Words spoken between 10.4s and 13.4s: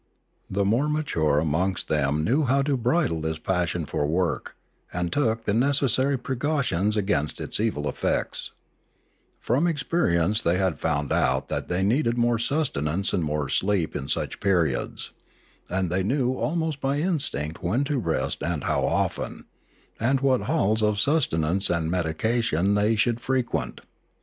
they had found out that they needed more sustenance and